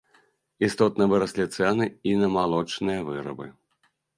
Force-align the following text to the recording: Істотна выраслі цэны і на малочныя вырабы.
Істотна 0.67 1.03
выраслі 1.11 1.45
цэны 1.57 1.85
і 2.13 2.17
на 2.25 2.33
малочныя 2.39 3.07
вырабы. 3.11 3.47